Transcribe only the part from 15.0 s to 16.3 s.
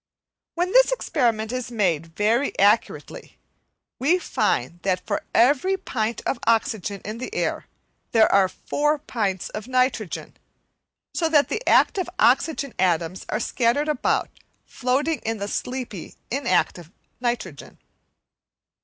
in the sleepy,